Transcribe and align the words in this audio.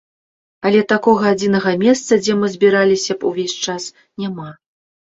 Але 0.69 0.79
такога 0.93 1.23
адзінага 1.35 1.75
месца, 1.83 2.11
дзе 2.25 2.33
мы 2.41 2.53
збіраліся 2.57 3.13
б 3.21 3.33
увесь 3.35 3.57
час, 3.69 3.83
няма. 4.27 4.51